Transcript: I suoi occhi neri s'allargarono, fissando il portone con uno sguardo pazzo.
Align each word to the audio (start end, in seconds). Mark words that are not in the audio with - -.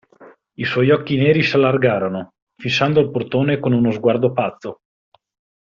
I 0.55 0.63
suoi 0.65 0.89
occhi 0.89 1.15
neri 1.15 1.43
s'allargarono, 1.43 2.33
fissando 2.59 3.01
il 3.01 3.11
portone 3.11 3.59
con 3.59 3.71
uno 3.71 3.91
sguardo 3.91 4.31
pazzo. 4.33 4.79